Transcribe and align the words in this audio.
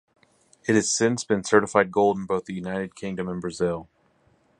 It 0.67 0.73
has 0.73 0.91
since 0.91 1.23
been 1.23 1.43
certified 1.43 1.91
gold 1.91 2.17
in 2.17 2.25
both 2.25 2.45
the 2.45 2.55
United 2.55 2.95
Kingdom 2.95 3.29
and 3.29 3.39
Brazil. 3.39 3.87